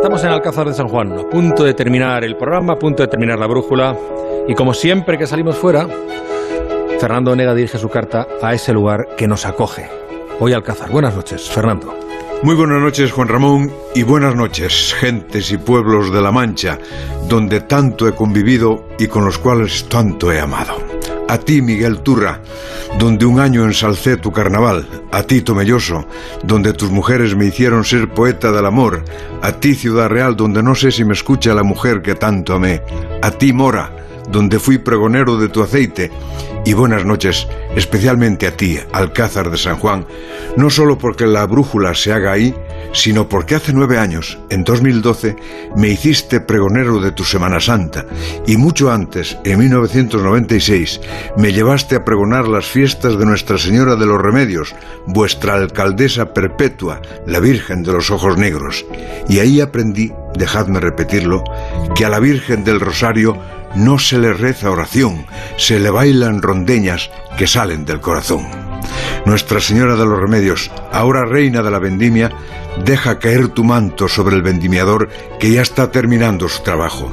[0.00, 3.08] estamos en Alcázar de San Juan, a punto de terminar el programa, a punto de
[3.08, 3.94] terminar la brújula.
[4.48, 5.86] Y como siempre que salimos fuera,
[6.98, 9.90] Fernando Onega dirige su carta a ese lugar que nos acoge.
[10.40, 10.90] Hoy Alcázar.
[10.90, 11.94] Buenas noches, Fernando.
[12.42, 16.78] Muy buenas noches, Juan Ramón, y buenas noches, gentes y pueblos de La Mancha,
[17.28, 20.89] donde tanto he convivido y con los cuales tanto he amado.
[21.30, 22.40] A ti, Miguel Turra,
[22.98, 24.84] donde un año ensalcé tu carnaval.
[25.12, 26.04] A ti, Tomelloso,
[26.42, 29.04] donde tus mujeres me hicieron ser poeta del amor.
[29.40, 32.82] A ti, Ciudad Real, donde no sé si me escucha la mujer que tanto amé.
[33.22, 33.94] A ti, Mora,
[34.28, 36.10] donde fui pregonero de tu aceite.
[36.64, 40.06] Y buenas noches, especialmente a ti, Alcázar de San Juan,
[40.56, 42.52] no solo porque la brújula se haga ahí,
[42.92, 45.36] sino porque hace nueve años, en 2012,
[45.76, 48.06] me hiciste pregonero de tu Semana Santa,
[48.46, 51.00] y mucho antes, en 1996,
[51.36, 54.74] me llevaste a pregonar las fiestas de Nuestra Señora de los Remedios,
[55.06, 58.84] vuestra alcaldesa perpetua, la Virgen de los Ojos Negros,
[59.28, 61.44] y ahí aprendí, dejadme repetirlo,
[61.94, 63.36] que a la Virgen del Rosario
[63.74, 68.59] no se le reza oración, se le bailan rondeñas que salen del corazón.
[69.26, 72.30] Nuestra Señora de los Remedios, ahora reina de la vendimia,
[72.84, 77.10] deja caer tu manto sobre el vendimiador que ya está terminando su trabajo.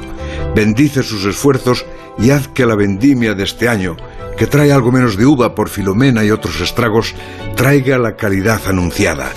[0.54, 1.86] Bendice sus esfuerzos
[2.18, 3.96] y haz que la vendimia de este año,
[4.36, 7.14] que trae algo menos de uva por Filomena y otros estragos,
[7.56, 9.30] traiga la calidad anunciada.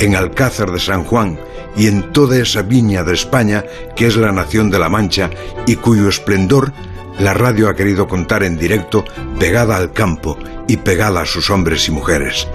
[0.00, 1.38] En Alcázar de San Juan,
[1.76, 5.30] y en toda esa viña de España que es la nación de la Mancha
[5.66, 6.72] y cuyo esplendor
[7.18, 9.04] la radio ha querido contar en directo,
[9.38, 12.46] pegada al campo y pegada a sus hombres y mujeres.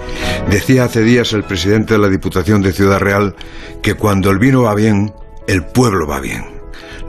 [0.50, 3.34] Decía hace días el presidente de la Diputación de Ciudad Real
[3.82, 5.12] que cuando el vino va bien,
[5.46, 6.44] el pueblo va bien.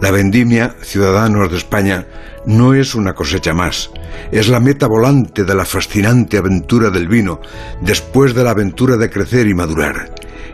[0.01, 2.07] La vendimia, ciudadanos de España,
[2.45, 3.91] no es una cosecha más,
[4.31, 7.39] es la meta volante de la fascinante aventura del vino,
[7.81, 10.13] después de la aventura de crecer y madurar.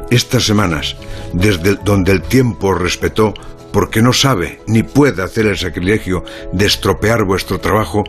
[0.10, 0.96] Estas semanas,
[1.34, 3.34] desde donde el tiempo os respetó,
[3.72, 8.04] porque no sabe ni puede hacer el sacrilegio de estropear vuestro trabajo,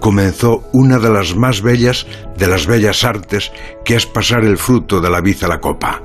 [0.00, 2.06] comenzó una de las más bellas
[2.36, 3.52] de las bellas artes,
[3.84, 6.02] que es pasar el fruto de la vid a la copa.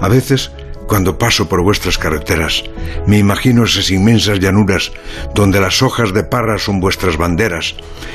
[0.00, 0.52] A veces,
[0.86, 2.62] cuando paso por vuestras carreteras,
[3.06, 4.92] me imagino esas inmensas llanuras
[5.34, 7.74] donde las hojas de parra son vuestras banderas,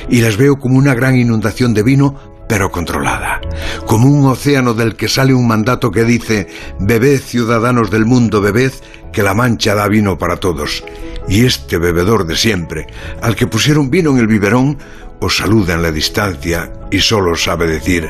[0.10, 3.42] y las veo como una gran inundación de vino pero controlada,
[3.86, 6.48] como un océano del que sale un mandato que dice,
[6.80, 8.72] bebed ciudadanos del mundo, bebed,
[9.12, 10.84] que la mancha da vino para todos.
[11.28, 12.88] Y este bebedor de siempre,
[13.22, 14.78] al que pusieron vino en el biberón,
[15.20, 18.10] os saluda en la distancia y solo sabe decir,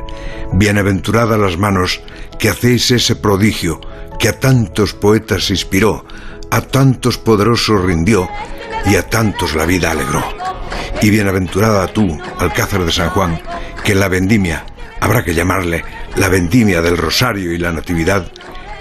[0.53, 2.01] bienaventuradas las manos
[2.37, 3.79] que hacéis ese prodigio
[4.19, 6.05] que a tantos poetas inspiró,
[6.51, 8.27] a tantos poderosos rindió
[8.85, 10.46] y a tantos la vida alegró.
[11.01, 13.39] Y bienaventurada tú, Alcázar de San Juan,
[13.83, 14.65] que la vendimia,
[14.99, 15.83] habrá que llamarle
[16.15, 18.31] la vendimia del Rosario y la Natividad,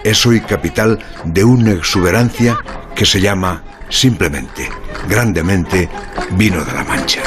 [0.02, 2.56] es hoy capital de una exuberancia
[2.94, 4.68] que se llama simplemente,
[5.08, 5.88] grandemente,
[6.32, 7.22] vino de la Mancha.